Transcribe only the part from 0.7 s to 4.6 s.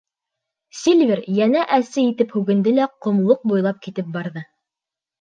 Сильвер йәнә әсе итеп һүгенде лә ҡомлоҡ буйлап китеп барҙы.